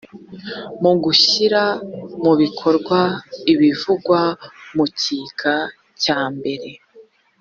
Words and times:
mu 0.81 0.91
gushyira 1.03 1.63
mu 2.23 2.33
bikorwa 2.41 2.99
ibivugwa 3.53 4.21
mu 4.75 4.83
gika 4.97 5.55
cya 6.03 6.19
mbere 6.35 6.69